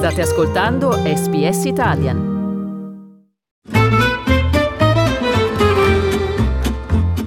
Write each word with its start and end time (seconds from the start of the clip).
State 0.00 0.22
ascoltando 0.22 0.92
SBS 0.92 1.66
Italian. 1.66 2.18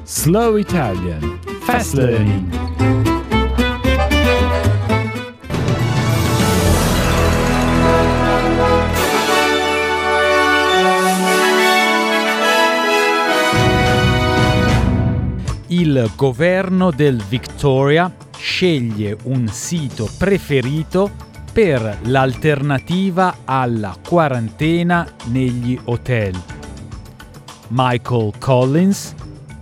Slow 0.03 0.57
Italian 0.57 1.39
Fast 1.61 1.93
Learning. 1.93 2.49
Il 15.67 16.11
governo 16.15 16.89
del 16.89 17.21
Victoria 17.29 18.11
sceglie 18.35 19.15
un 19.25 19.47
sito 19.47 20.09
preferito 20.17 21.32
per 21.53 21.99
l'alternativa 22.05 23.37
alla 23.45 23.95
quarantena 24.03 25.07
negli 25.25 25.79
hotel. 25.83 26.33
Michael 27.67 28.31
Collins, 28.39 29.13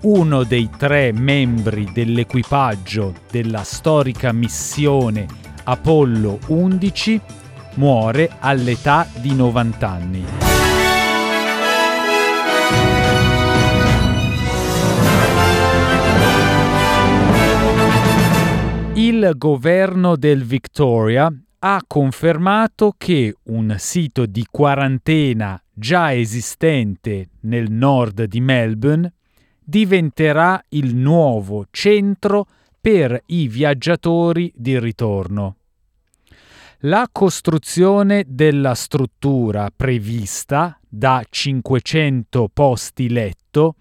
uno 0.03 0.43
dei 0.43 0.69
tre 0.77 1.11
membri 1.11 1.91
dell'equipaggio 1.93 3.13
della 3.29 3.63
storica 3.63 4.31
missione 4.31 5.27
Apollo 5.65 6.39
11, 6.47 7.21
muore 7.75 8.37
all'età 8.39 9.05
di 9.17 9.35
90 9.35 9.89
anni. 9.89 10.25
Il 18.93 19.33
governo 19.35 20.15
del 20.15 20.43
Victoria 20.45 21.29
ha 21.63 21.83
confermato 21.85 22.95
che 22.97 23.35
un 23.43 23.75
sito 23.77 24.25
di 24.25 24.45
quarantena 24.49 25.61
già 25.71 26.11
esistente 26.11 27.29
nel 27.41 27.69
nord 27.69 28.23
di 28.23 28.41
Melbourne 28.41 29.13
diventerà 29.63 30.63
il 30.69 30.95
nuovo 30.95 31.67
centro 31.69 32.47
per 32.79 33.21
i 33.27 33.47
viaggiatori 33.47 34.51
di 34.55 34.79
ritorno. 34.79 35.57
La 36.79 37.07
costruzione 37.11 38.23
della 38.27 38.73
struttura 38.73 39.69
prevista 39.75 40.79
da 40.89 41.23
500 41.29 42.49
posti 42.51 43.07
letto 43.07 43.75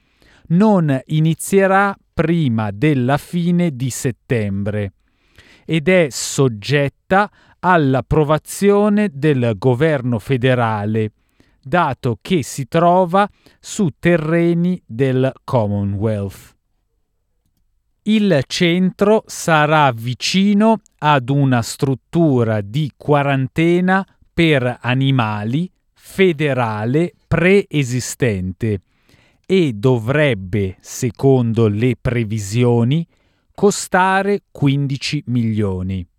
non 0.49 1.01
inizierà 1.07 1.97
prima 2.13 2.71
della 2.73 3.17
fine 3.17 3.75
di 3.75 3.89
settembre 3.89 4.93
ed 5.65 5.89
è 5.89 6.09
soggetta 6.11 7.00
all'approvazione 7.61 9.11
del 9.13 9.55
governo 9.57 10.19
federale, 10.19 11.13
dato 11.63 12.19
che 12.21 12.43
si 12.43 12.69
trova 12.69 13.29
su 13.59 13.89
terreni 13.99 14.81
del 14.87 15.33
Commonwealth. 15.45 16.57
Il 18.03 18.43
centro 18.47 19.23
sarà 19.27 19.93
vicino 19.93 20.81
ad 20.99 21.29
una 21.29 21.63
struttura 21.63 22.61
di 22.61 22.91
quarantena 22.97 24.05
per 24.33 24.79
animali 24.81 25.71
federale 25.93 27.13
preesistente 27.29 28.81
e 29.45 29.73
dovrebbe, 29.75 30.77
secondo 30.81 31.69
le 31.69 31.95
previsioni, 32.01 33.07
costare 33.55 34.45
15 34.51 35.25
milioni. 35.27 36.10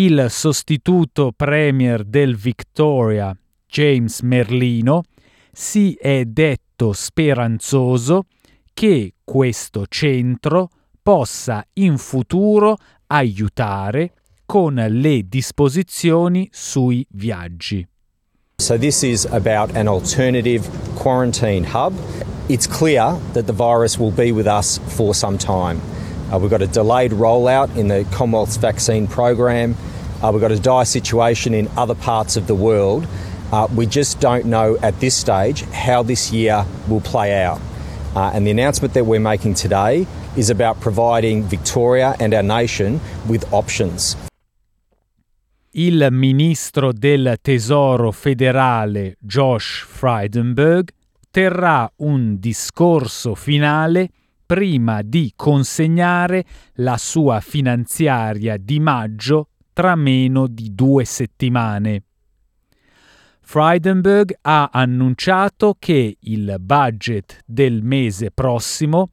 Il 0.00 0.26
sostituto 0.28 1.32
premier 1.34 2.04
del 2.04 2.36
Victoria, 2.36 3.36
James 3.66 4.20
Merlino, 4.20 5.02
si 5.50 5.94
è 5.94 6.24
detto 6.24 6.92
speranzoso 6.92 8.26
che 8.72 9.14
questo 9.24 9.86
centro 9.88 10.68
possa 11.02 11.66
in 11.72 11.98
futuro 11.98 12.76
aiutare 13.08 14.12
con 14.46 14.74
le 14.74 15.22
disposizioni 15.26 16.48
sui 16.52 17.04
viaggi. 17.10 17.84
So, 18.58 18.78
this 18.78 19.02
is 19.02 19.24
about 19.24 19.74
an 19.74 19.88
alternative 19.88 20.64
quarantine 20.94 21.64
hub. 21.64 21.92
It's 22.46 22.68
clear 22.68 23.18
that 23.32 23.46
the 23.46 23.52
virus 23.52 23.98
will 23.98 24.12
be 24.12 24.30
with 24.30 24.46
us 24.46 24.78
for 24.94 25.12
some 25.12 25.36
time. 25.36 25.80
Uh, 26.30 26.38
we've 26.38 26.50
got 26.50 26.62
a 26.62 26.68
delayed 26.68 27.10
rollout 27.10 27.74
in 27.76 27.88
the 27.88 28.04
Commonwealth's 28.12 28.58
vaccine 28.58 29.08
program. 29.08 29.74
Uh, 30.22 30.30
we've 30.32 30.40
got 30.40 30.50
a 30.50 30.58
dire 30.58 30.84
situation 30.84 31.54
in 31.54 31.68
other 31.76 31.94
parts 31.94 32.36
of 32.36 32.46
the 32.46 32.54
world. 32.54 33.06
Uh, 33.52 33.68
we 33.74 33.86
just 33.86 34.20
don't 34.20 34.44
know 34.44 34.76
at 34.82 34.98
this 35.00 35.14
stage 35.14 35.62
how 35.70 36.02
this 36.02 36.32
year 36.32 36.64
will 36.88 37.00
play 37.00 37.42
out. 37.42 37.60
Uh, 38.16 38.30
and 38.34 38.46
the 38.46 38.50
announcement 38.50 38.94
that 38.94 39.04
we're 39.04 39.20
making 39.20 39.54
today 39.54 40.06
is 40.36 40.50
about 40.50 40.80
providing 40.80 41.44
Victoria 41.44 42.16
and 42.18 42.34
our 42.34 42.42
nation 42.42 43.00
with 43.28 43.44
options. 43.52 44.16
Il 45.72 46.08
ministro 46.10 46.92
del 46.92 47.36
Tesoro 47.40 48.10
federale 48.10 49.16
Josh 49.20 49.84
Frydenberg 49.84 50.90
terrà 51.30 51.88
un 51.98 52.38
discorso 52.40 53.34
finale 53.36 54.08
prima 54.44 55.02
di 55.02 55.32
consegnare 55.36 56.44
la 56.76 56.96
sua 56.96 57.40
finanziaria 57.40 58.56
di 58.56 58.80
maggio 58.80 59.48
tra 59.78 59.94
meno 59.94 60.48
di 60.48 60.74
due 60.74 61.04
settimane. 61.04 62.02
Frydenberg 63.42 64.38
ha 64.40 64.70
annunciato 64.72 65.76
che 65.78 66.16
il 66.18 66.56
budget 66.58 67.42
del 67.46 67.84
mese 67.84 68.32
prossimo 68.32 69.10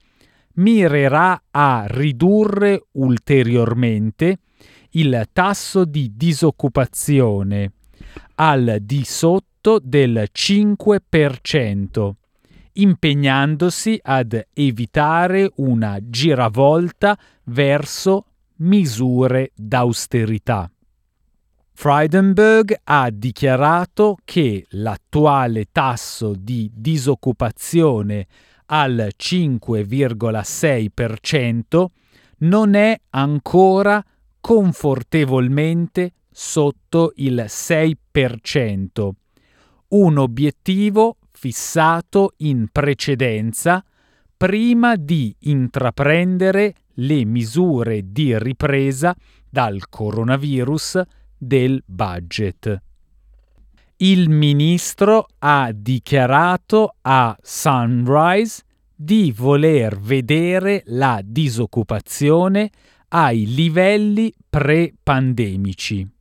mirerà 0.53 1.39
a 1.51 1.85
ridurre 1.87 2.83
ulteriormente 2.93 4.39
il 4.93 5.27
tasso 5.31 5.85
di 5.85 6.13
disoccupazione 6.15 7.73
al 8.37 8.77
di 8.81 9.03
sotto 9.05 9.79
del 9.79 10.27
5% 10.33 12.11
impegnandosi 12.77 13.99
ad 14.01 14.47
evitare 14.51 15.51
una 15.57 15.99
giravolta 16.01 17.15
verso 17.43 18.25
misure 18.57 19.51
d'austerità. 19.55 20.69
Frydenberg 21.73 22.75
ha 22.85 23.09
dichiarato 23.11 24.17
che 24.23 24.65
l'attuale 24.69 25.65
tasso 25.71 26.33
di 26.33 26.71
disoccupazione 26.73 28.25
al 28.67 29.09
5,6% 29.17 31.85
non 32.37 32.73
è 32.75 32.97
ancora 33.09 34.01
confortevolmente 34.39 36.13
sotto 36.31 37.11
il 37.15 37.43
6%, 37.47 39.09
un 39.89 40.17
obiettivo 40.17 41.17
fissato 41.31 42.31
in 42.37 42.69
precedenza 42.71 43.83
prima 44.37 44.95
di 44.95 45.35
intraprendere 45.39 46.73
le 46.95 47.25
misure 47.25 48.11
di 48.11 48.37
ripresa 48.37 49.15
dal 49.49 49.87
coronavirus 49.89 51.01
del 51.37 51.81
budget. 51.85 52.81
Il 53.97 54.29
ministro 54.29 55.27
ha 55.39 55.71
dichiarato 55.73 56.95
a 57.01 57.37
Sunrise 57.41 58.63
di 58.93 59.33
voler 59.35 59.97
vedere 59.97 60.83
la 60.87 61.21
disoccupazione 61.23 62.69
ai 63.09 63.45
livelli 63.45 64.33
pre-pandemici. 64.49 66.14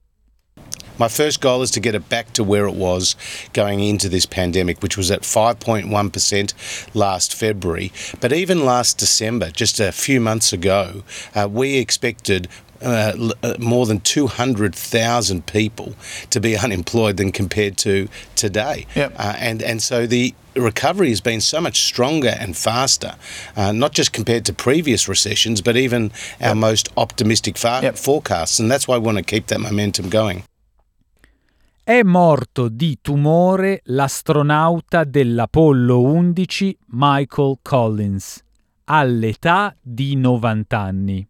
My 0.99 1.09
first 1.09 1.41
goal 1.41 1.63
is 1.63 1.71
to 1.73 1.81
get 1.81 1.95
it 1.95 2.09
back 2.09 2.33
to 2.35 2.45
where 2.45 2.67
it 2.67 2.75
was 2.75 3.17
going 3.53 3.81
into 3.81 4.09
this 4.09 4.27
pandemic, 4.27 4.81
which 4.83 4.97
was 4.97 5.11
at 5.11 5.23
5.1% 5.23 6.95
last 6.95 7.35
February. 7.35 7.93
But 8.21 8.33
even 8.33 8.65
last 8.65 8.99
December, 8.99 9.51
just 9.51 9.81
a 9.81 9.91
few 9.91 10.21
months 10.21 10.53
ago, 10.53 11.03
uh, 11.35 11.49
we 11.51 11.79
expected 11.79 12.49
uh, 12.83 13.33
uh 13.43 13.55
more 13.59 13.87
than 13.87 14.01
200,000 14.01 15.47
people 15.47 15.95
to 16.31 16.41
be 16.41 16.57
unemployed 16.65 17.17
than 17.17 17.33
compared 17.33 17.77
to 17.79 18.09
today. 18.37 18.87
Yep. 18.95 19.15
Uh, 19.17 19.35
and, 19.39 19.63
and 19.63 19.83
so 19.83 20.07
the 20.07 20.35
recovery 20.55 21.09
has 21.09 21.21
been 21.21 21.41
so 21.41 21.61
much 21.61 21.81
stronger 21.81 22.35
and 22.39 22.57
faster, 22.57 23.17
uh, 23.57 23.73
not 23.73 23.93
just 23.93 24.13
compared 24.13 24.45
to 24.45 24.53
previous 24.53 25.09
recessions, 25.09 25.61
but 25.61 25.77
even 25.77 26.13
our 26.41 26.55
most 26.55 26.89
optimistic 26.97 27.57
fa- 27.57 27.81
yep. 27.83 27.97
forecasts. 27.97 28.59
And 28.59 28.71
that's 28.71 28.87
why 28.87 28.99
we 28.99 29.05
want 29.05 29.19
to 29.19 29.25
keep 29.25 29.49
that 29.49 29.61
momentum 29.61 30.09
going. 30.09 30.45
È 31.87 32.03
morto 32.03 32.71
di 32.71 32.97
tumore 33.03 33.83
l'astronauta 33.85 35.05
dell'Apollo 35.05 36.01
11 36.01 36.79
Michael 36.93 37.59
Collins 37.61 38.43
all'età 38.85 39.77
di 39.83 40.17
90 40.17 40.79
anni. 40.79 41.29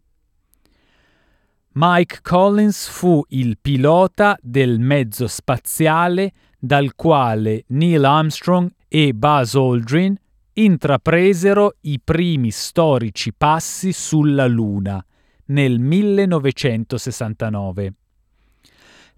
Mike 1.73 2.19
Collins 2.21 2.87
fu 2.87 3.21
il 3.31 3.57
pilota 3.59 4.37
del 4.41 4.79
mezzo 4.79 5.27
spaziale 5.27 6.31
dal 6.57 6.95
quale 6.95 7.65
Neil 7.67 8.05
Armstrong 8.05 8.71
e 8.87 9.13
Buzz 9.13 9.55
Aldrin 9.55 10.15
intrapresero 10.53 11.73
i 11.81 11.99
primi 12.01 12.51
storici 12.51 13.33
passi 13.33 13.91
sulla 13.91 14.47
Luna 14.47 15.05
nel 15.47 15.79
1969. 15.79 17.93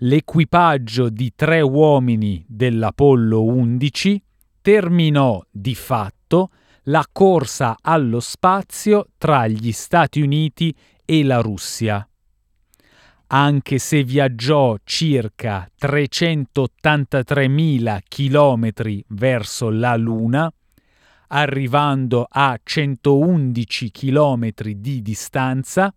L'equipaggio 0.01 1.09
di 1.09 1.33
tre 1.35 1.59
uomini 1.59 2.45
dell'Apollo 2.47 3.43
11 3.45 4.21
terminò 4.61 5.43
di 5.49 5.73
fatto 5.73 6.51
la 6.83 7.03
corsa 7.11 7.77
allo 7.81 8.19
spazio 8.19 9.07
tra 9.17 9.47
gli 9.47 9.71
Stati 9.71 10.21
Uniti 10.21 10.71
e 11.03 11.23
la 11.23 11.39
Russia. 11.39 12.07
Anche 13.29 13.79
se 13.79 14.03
viaggiò 14.03 14.75
circa 14.83 15.67
383.000 15.81 17.99
chilometri 18.07 19.03
verso 19.07 19.71
la 19.71 19.95
Luna, 19.95 20.53
arrivando 21.29 22.27
a 22.29 22.55
111 22.63 23.89
chilometri 23.89 24.79
di 24.79 25.01
distanza, 25.01 25.91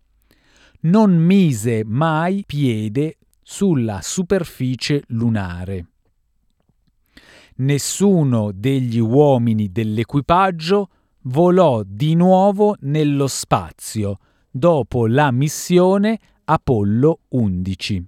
non 0.79 1.15
mise 1.15 1.83
mai 1.85 2.43
piede 2.47 3.17
sulla 3.41 3.99
superficie 4.01 5.03
lunare. 5.07 5.85
Nessuno 7.57 8.51
degli 8.53 8.99
uomini 8.99 9.71
dell'equipaggio 9.71 10.89
volò 11.23 11.83
di 11.85 12.15
nuovo 12.15 12.75
nello 12.81 13.27
spazio 13.27 14.17
dopo 14.49 15.07
la 15.07 15.31
missione 15.31 16.19
Apollo 16.45 17.19
11. 17.29 18.07